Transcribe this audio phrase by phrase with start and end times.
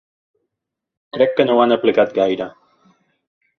[1.17, 2.51] Crec que no ho han aplicat gaire.